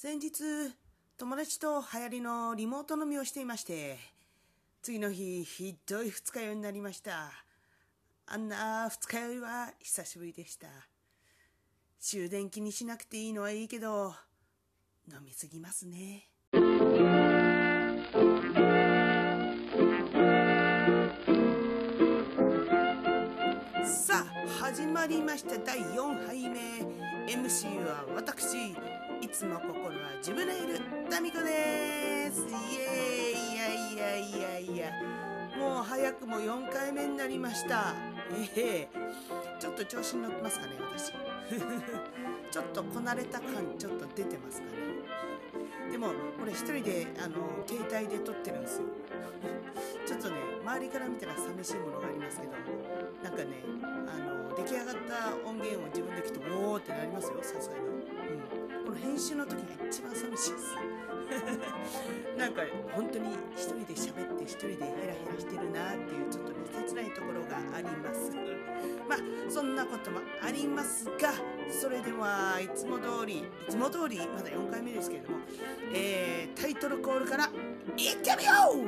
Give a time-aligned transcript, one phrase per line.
[0.00, 0.30] 先日、
[1.16, 3.98] 友達と流行りのリモート飲みをしていまして、
[4.80, 7.32] 次の日、ひどい二日酔いになりました。
[8.28, 10.68] あんな二日酔いは久しぶりでした。
[11.98, 14.14] 終電気にしなくていいのはいいけど、
[15.10, 16.28] 飲みすぎますね。
[23.84, 27.08] さあ、始まりました第4杯目。
[27.28, 28.76] MC は私、
[29.20, 30.80] いつも心は自分でいる。
[31.10, 32.46] タミコです。
[32.46, 33.54] イエーイ。
[33.54, 34.92] いやいやいやいや。
[35.58, 37.94] もう早くも4回目になりました。
[38.56, 38.88] ええ。
[38.94, 41.12] ー、ちょっと調子に乗ってますかね私。
[42.50, 45.90] ちょっとこなれた感ちょっと出てますかね。
[45.90, 48.84] でもこれ一人であの携帯で撮ってるんですよ。
[50.06, 52.52] ちょっとね周りから見たら寂しいものがありますけど
[53.22, 53.64] なんかね
[54.06, 57.97] あの出来上がった音源を自分で聞くとおおってなりますよさすがに。
[58.88, 60.74] この編集の時が一番寂しいです。
[62.38, 62.62] なんか
[62.94, 68.30] 本当に一人で喋って一人でヘラヘラしてるなっていうちょっとね切ないところがあります。
[69.06, 69.18] まあ
[69.50, 71.34] そんなこともありますが
[71.70, 75.38] それではいつも通りいつも通りまだ4回目ですけれども、
[75.92, 77.50] えー、タイトルコールから
[77.94, 78.86] いってみよう！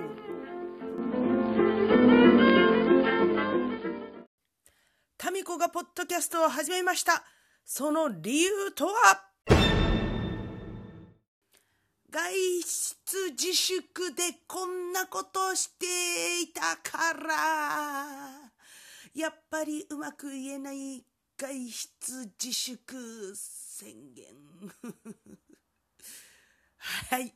[5.18, 7.22] タミコがポッドキャストを始めました。
[7.66, 9.26] その理由とは？
[12.10, 18.50] 外出自粛でこんなことしていたから。
[19.14, 21.04] やっぱりうまく言えない
[21.36, 24.26] 外出自粛宣言。
[27.10, 27.32] はい。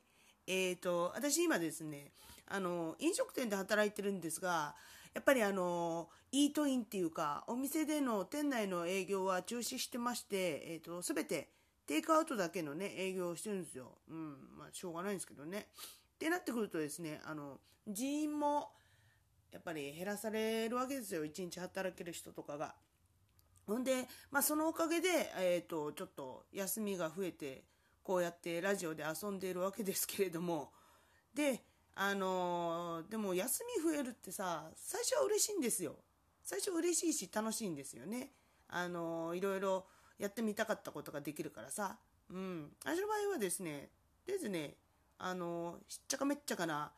[0.47, 2.13] えーと私今ですね
[2.47, 4.75] あの飲食店で働いてるんですが
[5.15, 10.37] やっぱりあのイートインっていうかお店での店内の営業は中止してまして、
[10.67, 11.49] えーと、と全て
[11.87, 13.99] テイクアウトだけのね、営業をしてるんですよ。
[14.09, 14.57] うん。
[14.57, 15.69] まあ、しょうがないんですけどね。
[16.15, 18.71] ってなってくるとですね、あの、人員も、
[19.53, 21.25] やっぱり減らされるわけですよ。
[21.25, 22.75] 一日働ける人とかが。
[23.67, 25.09] ほんで、まあ、そのおかげで、
[25.39, 27.65] えっ、ー、と、ちょっと休みが増えて、
[28.03, 30.73] こうやってラジオで遊んでいるわけですけれども、
[31.35, 35.97] で、あのー、でも休み増えるってさ、最初は嬉しいんですよ。
[36.43, 38.33] 最初嬉しいし楽しいんですよね。
[38.69, 39.87] あのー、いろいろ
[40.19, 41.99] やってみたかったことができるからさ。
[42.31, 42.73] うん。
[42.85, 43.91] 私の場合はですね、
[44.25, 44.75] とりあえずね、
[45.19, 46.93] あの、しっちゃかめっちゃかな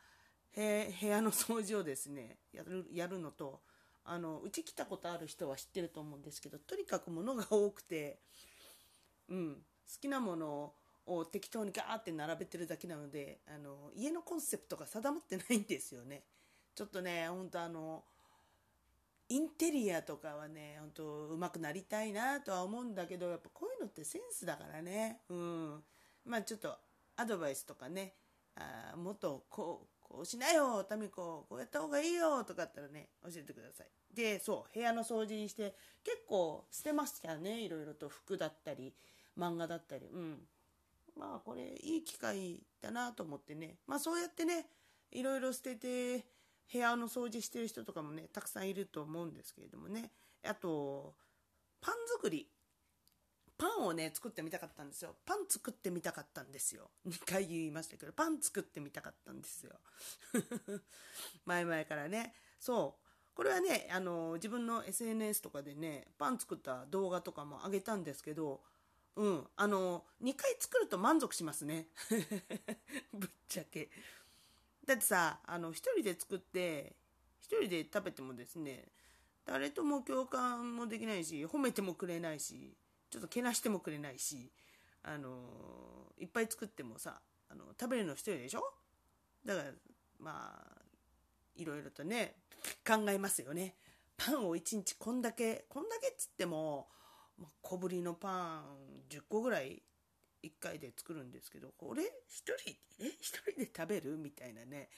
[0.55, 0.63] 部
[1.07, 3.61] 屋の掃除をですね、やる、やるのと、
[4.05, 8.21] あの、うち来たことある人は知ってると思うんですけど、とにかく物が多くて、
[9.29, 9.61] うん、好
[10.01, 10.73] きなもの
[11.07, 16.23] を適当にガーって並べてるだけなので、あの、家のコンセプトが定まってないんですよね。
[16.75, 18.05] ちょっとね、ほんとあの、
[19.29, 25.21] インテリアとかはね、本当上手くなりたいなとは思うんだけど、やっぱこういうのってセンスだからね。
[25.29, 25.85] うん。
[26.25, 26.77] まあちょっと
[27.17, 28.15] アドバイスとかね、
[28.55, 33.87] あもっとこう、こうしなよ、タミコ、こうやった方がいいよとかあったらね、教えてください。
[34.15, 37.61] で、そう、部屋の掃除にして結構捨てましたね。
[37.61, 38.95] いろいろと服だったり、
[39.37, 40.07] 漫画だったり。
[40.07, 40.47] うん。
[41.17, 43.79] まあこれいい機会だなと思ってね。
[43.87, 44.67] まあそうやってね、
[45.11, 46.25] いろいろ捨てて、
[46.73, 50.11] 部屋の掃除してる人とかもね、たくさんいると思うんですけれどもね。
[50.45, 51.15] あと、
[51.81, 52.49] パン作り。
[53.59, 55.17] パンをね、作ってみたかったんですよ。
[55.25, 56.91] パン作ってみたかったんですよ。
[57.09, 59.73] 2回言いましたけど、パン作ってみたかったんですよ。
[61.47, 62.35] 前々からね。
[62.61, 63.07] そう。
[63.35, 68.63] これはね、あの、自分の SNS とかでね、パン作った動画とかも上げたんですけど、
[69.17, 71.89] うん、あの、2回作ると満足しますね。
[73.13, 73.91] ぶっちゃけ。
[74.87, 76.97] だってさ、あの、一人で作って、
[77.41, 78.85] 一人で食べてもですね、
[79.45, 82.77] 誰とも共感もできないし、褒めてもくれないし、
[83.11, 84.53] ちょっとけなしてもくれないし、
[85.03, 88.63] あのいっぱい作ってもさ、あの、食べるの一人でしょ？
[89.45, 89.71] だから、
[90.19, 90.83] まあ、
[91.55, 92.37] いろいろとね、
[92.87, 93.77] 考えますよね。
[94.17, 96.89] パンを一日こんだけ、こんだけっつっても、
[97.61, 98.65] 小ぶりのパン
[99.11, 99.83] 10個ぐらい
[100.47, 102.07] 1回で作るんですけど、これ1
[102.59, 104.17] 人、え ?1 人で食べる？
[104.17, 104.89] みたいなね。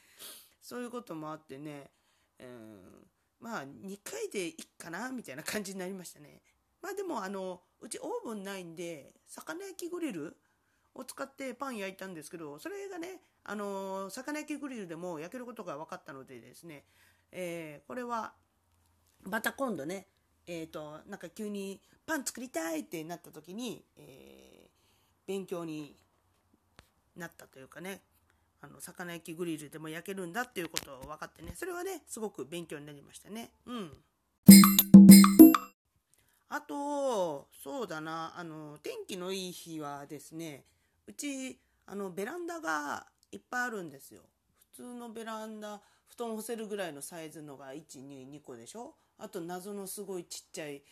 [0.61, 1.91] そういうこともあってね、
[2.41, 3.07] うん、
[3.41, 5.11] まあ2回でいいかな？
[5.11, 6.43] みたいな感じになりましたね。
[6.81, 10.37] まあでもあの、うちオーブンないんで、魚焼きグリル
[10.95, 16.85] を使ってパン焼いたんですけど、それがね、あの、魚焼きグリルでも焼けることが分かったのでですね、
[17.33, 18.33] えー、これは、
[19.23, 20.07] また今度ね、
[20.47, 24.58] えっ、ー、と、なんか急にパン作りたいってなった時に、え
[25.29, 25.95] 勉強に
[27.15, 28.01] なったというかね、
[28.63, 33.51] あの、魚焼きグリルでも焼けるんだっていうことを分かってね、それはね、すごく勉強になりましたね。
[33.67, 33.93] うん。
[36.49, 40.65] あと、そうだな、あの、天気のいい日はですね、
[41.07, 44.23] うち、あのベランダがいっぱいあるんですよ。
[44.73, 48.95] 普通のベランダ布団干せるぐらいのサイズのが122個でしょ。
[49.19, 50.83] あと謎のすごいちっちゃい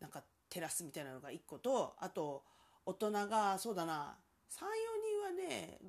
[0.00, 2.44] なんかテラスみたいなのが1個とあと
[2.86, 4.18] 大人がそうだな。
[4.50, 4.58] 34
[5.36, 5.80] 人はね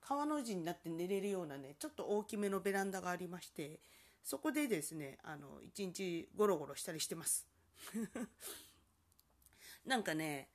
[0.00, 3.80] 川の字になって寝れるようなねちょっと大きめのベランダがありまして
[4.22, 7.46] そこでですねあの一日ゴロゴロしたりしてます。
[9.84, 10.48] なんかね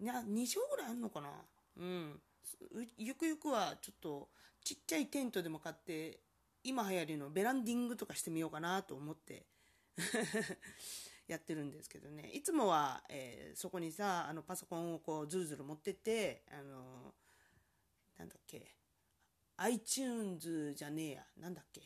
[0.00, 1.30] 2畳ぐらいあんのかな？
[1.76, 2.22] うん。
[2.96, 4.28] ゆくゆくはちょっと
[4.62, 6.20] ちっちゃいテントでも買って
[6.62, 9.46] 今流行りのベランディングとかしてみようかなと思って。
[11.26, 12.30] やってるんですけどね。
[12.32, 17.14] いつもは、えー、そこにさあのパソコンをこうずるずる持ってってあの
[18.18, 18.74] なんだっけ
[19.56, 21.22] iTunes じゃねえや。
[21.40, 21.82] なんだっけ。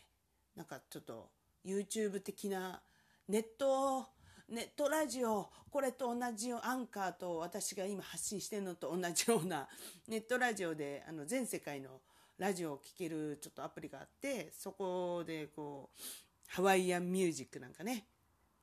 [0.56, 1.31] なんかちょっと
[1.64, 2.81] YouTube 的な
[3.29, 4.08] ネット
[4.49, 9.69] ネットラジオこれと同じアンカーと私が今発信してるのと同じような
[10.08, 12.00] ネットラジオであの全世界の
[12.38, 16.00] ラジオを聴けるちょっとアプリがあってそこでこう
[16.49, 18.06] ハワイアンミュージックなんかね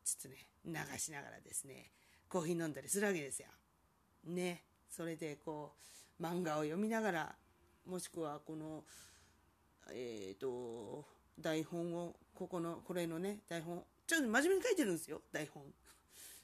[0.04, 0.55] ちょっとね。
[0.66, 1.92] 流しながらですね
[2.28, 3.48] コーヒー飲んだりするわけですよ。
[4.26, 5.74] ねそれでこ
[6.20, 7.36] う漫画を読みながら
[7.86, 8.84] もしくはこの
[9.92, 11.06] えっ、ー、と
[11.40, 15.64] 台本をここのこれのね台本ちょっと真面目に書いてるんですよ、台本。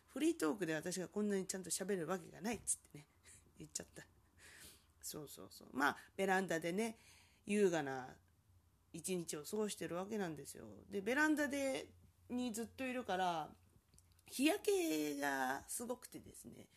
[0.08, 3.06] フリートークで私がこんなにちゃんと喋るわけがないっつってね、
[3.60, 4.04] 言っちゃった。
[5.02, 5.68] そうそうそう。
[5.72, 6.98] まあ、ベランダでね、
[7.46, 8.08] 優雅な
[8.94, 10.66] 一日を過ごしてるわけなんですよ。
[10.90, 11.86] で、ベランダで、
[12.30, 13.50] にずっといるから、
[14.32, 16.68] 日焼けがすごくてですね、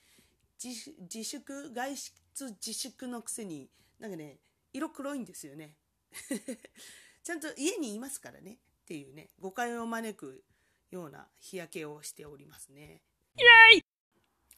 [0.62, 2.12] 自自粛、外出
[2.54, 4.38] 自粛のくせに、なんかね、
[4.72, 5.76] 色黒いんですよね。
[7.22, 10.44] ちゃんと家にいますからねっていうね、誤解を招く
[10.90, 13.02] ような日焼けをしておりますね。
[13.36, 13.42] イ
[13.74, 13.84] エーイ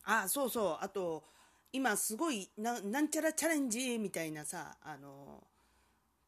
[0.05, 0.79] あ、そうそう。
[0.81, 1.25] あと、
[1.73, 5.47] 今すごいな、なんちゃらチャレンジみたいなさ、あの、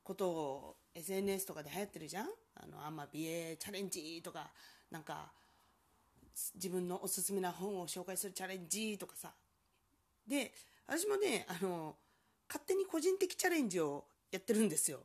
[0.02, 2.28] ことを SNS とかで流行ってるじゃん？
[2.56, 4.52] あの、アンマビエチャレンジとか、
[4.90, 5.32] なんか、
[6.55, 9.32] 自分のおすすめな本を紹介するチャレンジとかさ。
[10.26, 10.52] で、
[10.87, 11.96] 私もね、あの、
[12.49, 15.00] 勝手に個人的チャレンジをやってるんですよ。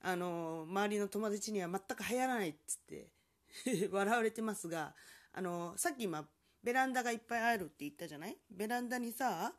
[0.00, 3.10] あの、周りの友達には全く流行らないっつって、
[3.90, 4.94] 笑われてますが、
[5.32, 6.28] あの、さっき今、
[6.62, 8.36] ベランダがいっぱいあるって言ったじゃない？
[8.50, 9.54] ベランダにさ、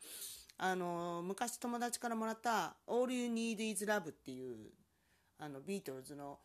[0.58, 4.72] あの、昔友達からもらった All You Need Is Love っていう、
[5.38, 6.40] あの、ビートルズの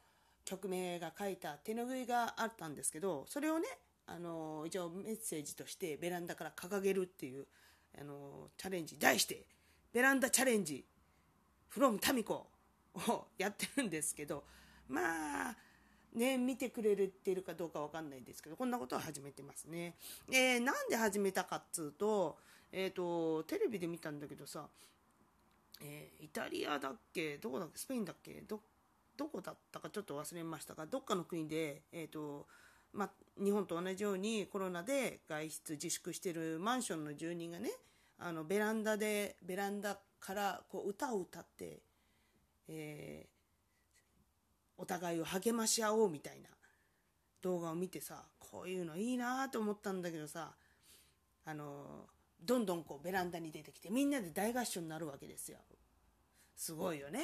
[0.44, 3.66] 曲名が書いた手拭いがあったんですけど、それをね、
[4.06, 7.46] あの、一応メッセージとしてベランダから掲げるっていう、
[7.98, 9.46] あの、チャレンジ、題して、
[9.92, 10.84] ベランダチャレンジ、
[11.74, 12.46] from タミコ
[12.94, 14.44] をやってるんですけど、
[14.88, 15.56] まあ、
[16.14, 19.94] ね、見てくれてるかどうかわかんないですけど、こんなことは始めてますね。
[20.30, 22.38] えー、なんで始めたかっつうと、
[22.70, 24.68] えっ、ー、と、テレビで見たんだけどさ、
[25.80, 28.60] えー、イタリアだっけどこだっけスペインだっけど、
[29.16, 32.46] どこだったかちょっと忘れましたが、どっかの国で、えっ、と、
[32.92, 33.10] まあ
[33.42, 37.70] 日本と同じようにコロナで外出自粛してるマンションの住人がね、
[38.18, 41.80] あの、ベランダで、ベランダからこう歌を歌って、
[42.68, 46.48] えー、お互いを励まし合おうみたいな
[47.42, 50.52] 動画を見てさこういうのいいなと思ったんだけどさ
[51.44, 52.06] あの
[52.40, 55.58] どんどんこうベランダに出てきてみんなで大合唱になるわけですよ。
[56.56, 57.20] すごいよね。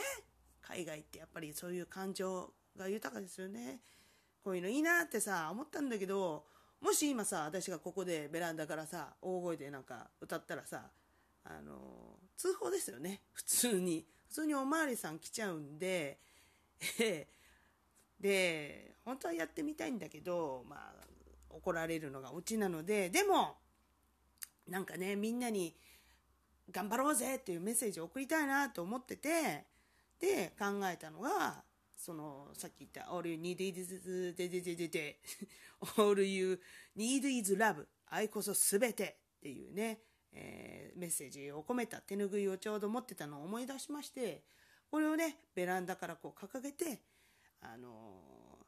[0.60, 3.80] 海外ってやっぱりそういう感情が豊かですよね。
[4.42, 6.44] こういうのいいなってさ思ったんだけど
[6.80, 10.90] もし今さ私がここでベランダからさ大声でなんか歌ったらさ
[11.44, 13.22] あの通報ですよね。
[13.32, 14.06] 普通に。
[14.28, 16.18] 普通におまわりさん来ちゃうんで
[18.20, 20.94] で、本当はやってみたいんだけど、まあ、
[21.50, 23.56] 怒られるのがオチなので、でも、
[24.66, 25.74] なんかね、みんなに、
[26.70, 29.64] 頑張ろうぜっていうメッセージを送りたいなと思ってて、
[30.20, 31.62] で、考えたのが、
[31.98, 35.20] その、さっき言った、all you need is, ででででで、
[35.98, 36.60] all you
[36.96, 39.98] need is love, 愛こそすべてっていうね、
[40.32, 44.44] えー、メッセージを込めた手ぬぐいをちょうど持ってたのを思い出しまして、
[44.90, 47.02] これをね、ベランダからこう掲げて、
[47.60, 48.58] あの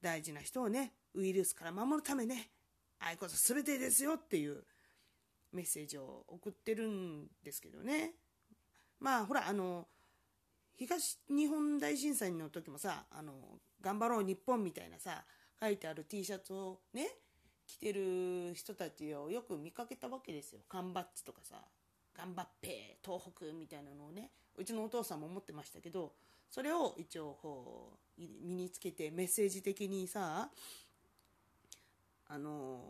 [0.00, 2.50] 大事な人をね、ウイルスから守るためね、
[3.00, 4.64] 愛こそ全てですよっていう
[5.52, 8.14] メッセージを送ってるんですけどね。
[9.00, 9.88] まあ、ほら、あの、
[10.78, 13.32] 東日本大震災の時もさ、あの、
[13.80, 15.24] 頑張ろう日本みたいなさ、
[15.60, 17.08] 書いてある T シャツをね、
[17.66, 20.60] 着てる人たちをよく見かけたわけですよ。
[20.68, 21.56] 缶バッジとかさ、
[22.16, 26.12] 頑張っぺ、東北みたいなのをね、うちのお父さんも持ってましたけど、
[26.50, 30.48] それを一応こう身につけてメッセージ的にさ
[32.28, 32.80] あの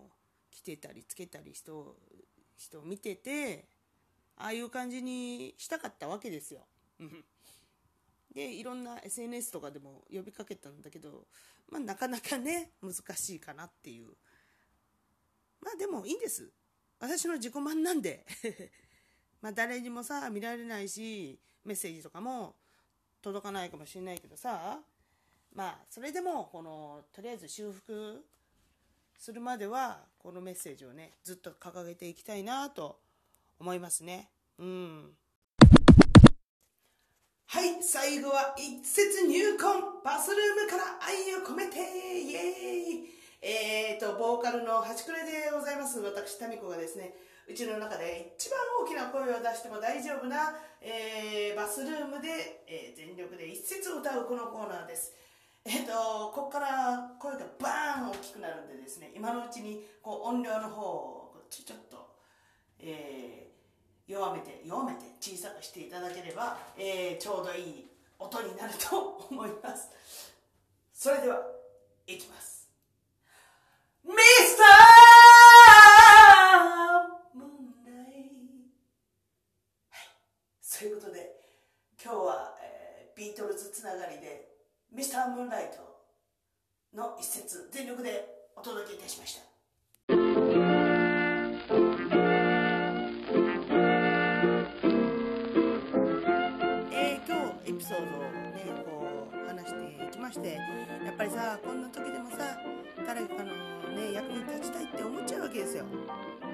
[0.50, 1.96] 着てたりつけたり人
[2.56, 3.64] 人を見てて
[4.36, 6.60] ああいう感じにしたかったわけですよ
[8.38, 11.26] でいろんな SNS とかでも呼びかけたんだけど、
[11.72, 14.10] まあ、なかなかね難しいかなっていう。
[15.60, 16.48] まあでもいいんです。
[17.00, 18.24] 私の自己満なんで。
[19.42, 22.54] まあ誰にもさ見られないしメッセージとかも
[23.22, 24.80] 届かないかもしれないけどさ。
[25.52, 28.24] まあそれでもこのとりあえず修復
[29.16, 33.00] するまではこのメッセージをねずっと掲げていきたいなと
[33.58, 34.30] 思いますね。
[34.58, 35.16] うん。
[37.50, 39.80] はい最後は一節入魂。
[40.04, 41.80] バスルームから愛を込めて。
[41.80, 43.96] イエーイ。
[43.96, 45.98] えーとボーカルのハチクレでございます。
[46.00, 47.14] 私タミコがですね
[47.48, 55.16] うちの中で一番大きな声を出しても大丈夫な、えー、バスルームで、えー、全力で一節歌うこのコーナーです。
[55.64, 62.12] えっ、と、ここから声がバーン大きくなるんでですね、今のうちにこう音量の方をちょっと、
[62.80, 63.47] えー、
[64.08, 67.86] 弱めて、弱めて小さくしていただければ、えー、ちょうどいい
[68.18, 69.90] 音になると思います。
[70.94, 71.42] それでは、
[72.06, 72.70] いきます。
[74.04, 78.14] ミスタームーンライ
[79.90, 80.08] はい。
[80.62, 81.36] そういうことで、
[82.02, 84.48] 今日は、えー、ビートルズつながりで、
[84.90, 89.47] ミスタームーンライトの一節全力でお届けいたしました
[100.28, 100.58] まして
[101.06, 102.36] やっぱりさこんな時でもさ
[103.06, 103.44] 誰かの
[103.96, 105.84] ね役に立ちたいって思っちゃうわけですよ。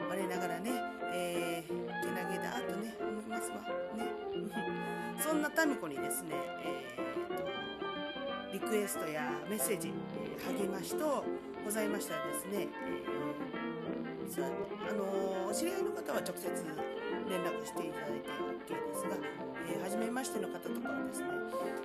[0.08, 0.70] 我ながらね
[1.12, 3.56] えー、けなげだとね思いますわ。
[3.98, 4.06] ね。
[5.18, 9.92] そんな民子にですねえー、とリクエストやメッセージ、
[10.46, 11.24] 励ましと
[11.64, 12.68] ございましたらですね、
[14.22, 14.42] えー、さ
[14.88, 16.46] あのー、知り合いの方は直接
[17.28, 19.16] 連絡していただいて OK ですが、
[19.68, 21.28] えー、初めましての方とかはですね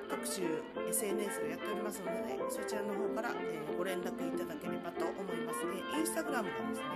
[0.09, 0.45] 各種
[0.89, 6.87] SNS をやっておりますので、ね、そちらの方から、えー、ご連絡いただければと思います、ね、インスタグラムがですね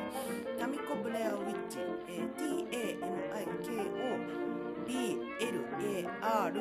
[0.60, 3.00] タミコブレアウィッチ、えー、
[3.40, 4.44] TAMIKO
[4.84, 6.54] BLAR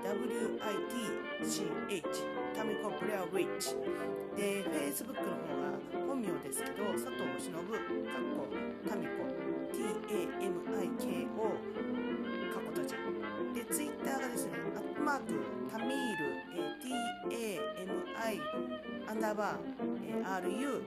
[0.00, 1.60] WITCH
[2.56, 3.76] タミコプレアウィッチ。
[4.36, 5.26] で Facebook の方
[5.60, 8.46] が本名ですけど佐藤忍かっこ
[8.88, 9.49] タミコ。
[9.72, 11.42] TAMIKO
[12.52, 12.94] かっこ閉じ
[13.54, 15.26] で Twitter がですねアットマーク
[15.70, 16.30] タミール、
[17.30, 17.58] え
[18.18, 18.40] TAMI
[19.08, 19.56] アンダーバー、
[20.06, 20.80] え RU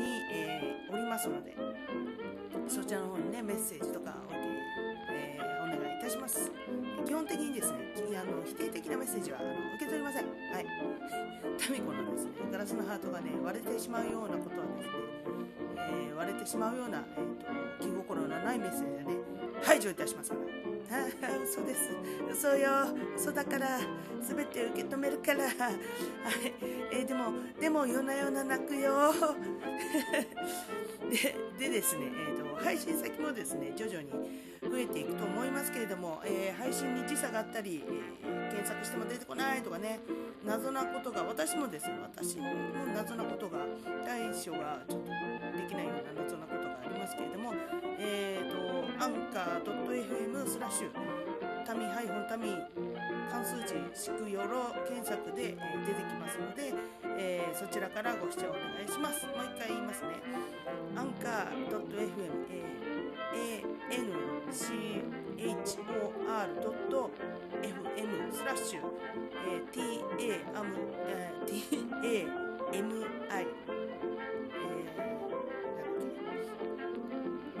[0.00, 1.56] に、えー、おりますので
[2.68, 4.32] そちらの方にねメッセージとかお、
[5.12, 6.50] えー、お願いいたします。
[7.06, 7.78] 基本的にですね
[8.18, 10.24] あの否定的なメッセージはあの受け取りません。
[10.24, 10.66] はい。
[11.58, 14.92] タミコのですねガラスのハートがね割れてしまうようなことはですね、
[15.76, 17.52] えー、割れてしまうような、えーと、
[18.16, 19.10] 心のないメッセージで
[19.62, 21.90] 排除いたしますから嘘です。
[22.30, 22.70] 嘘よ。
[23.16, 23.78] 嘘だから
[24.20, 25.44] 全て受け止めるから。
[25.44, 25.52] はい、
[26.92, 29.12] えー、でもでも夜な夜な泣くよ。
[31.10, 34.10] ででですね、えーと、配信先もですね徐々に
[34.62, 40.00] 増えていくと思いますけれども、えー、配信に時差があったり、えー、検索しても出てこないとかね
[40.44, 42.44] 謎なことが私もですね私も
[42.94, 43.58] 謎なことが
[44.04, 45.06] 対処がちょっと
[45.56, 47.54] できないような謎なことがありますけれども
[47.98, 50.90] えっ、ー、とアンカー .fm スラッシュ。
[51.66, 52.56] タミハイフンタミ
[53.30, 56.72] 関数字しくよろ検索で、え、出てきますので、
[57.18, 59.26] えー、そちらからご視聴お願いします。
[59.26, 60.08] もう一回言いますね。
[60.96, 62.40] アンカー .fm、
[63.34, 63.96] えー、
[65.44, 65.62] anchor.fm
[68.32, 68.80] スラッシュ、
[69.44, 70.64] えー、tam、
[72.02, 73.04] えー、tami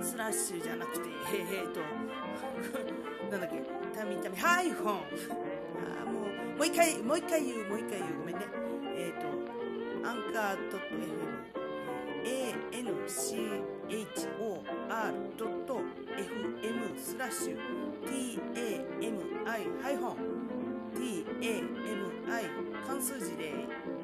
[0.06, 1.80] スラッシュじゃなくて、えー、っと、
[3.28, 3.60] なんだっけ、
[3.92, 5.00] タミタミ、ハイフォン。
[6.00, 8.46] あもう、もう一回、もう一回言う、もう一回言う、ごめんね。
[8.94, 9.26] えー、と、
[10.08, 11.26] アンカー .fm、
[13.88, 14.16] anchor.fm
[16.96, 17.58] スラッシュ。
[18.06, 18.38] tami
[19.82, 20.45] ハイフォン。
[20.96, 21.24] Tami
[22.86, 23.52] 関数字で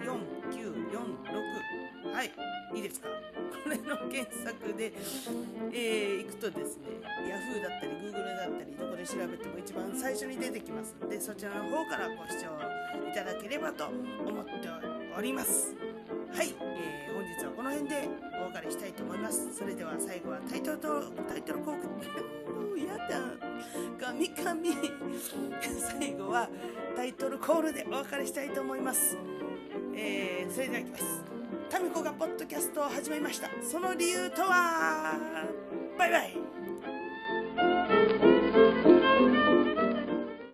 [0.04, 2.32] 4946はい。
[2.74, 3.08] いいですか？
[3.64, 4.92] これの検索で、
[5.72, 6.88] えー、行くとですね
[7.26, 12.48] Yahoo だったり Google だったりどこで調べても一番最初に出てきますのでそちらの方からご視聴
[13.08, 14.50] いただければと思って
[15.16, 15.74] おります。
[16.34, 18.08] はい、えー、本日はこの辺で
[18.40, 19.54] お別れしたいと思います。
[19.54, 22.00] それでは最後はタイトルとタイトルコールも
[22.74, 23.20] うやだ。
[24.00, 24.70] ガミガミ
[26.00, 26.48] 最後は
[26.94, 29.16] タイトルコールでお別れしたいと思います。
[29.94, 31.04] えー、それではいきます。
[31.70, 33.48] タミコがポッドキャストを始めました。
[33.62, 35.18] その理由とは
[35.98, 36.51] バイバイ。